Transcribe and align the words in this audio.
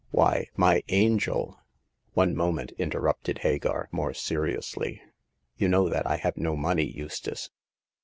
"Why, 0.09 0.47
my 0.55 0.81
angel" 0.89 1.59
One 2.15 2.35
moment," 2.35 2.71
interrupted 2.79 3.37
Hagar 3.45 3.87
more 3.91 4.15
seriously. 4.15 4.99
You 5.57 5.67
know 5.67 5.89
that 5.89 6.07
I 6.07 6.15
have 6.17 6.37
no 6.37 6.55
money, 6.55 6.85
Eustace. 6.89 7.51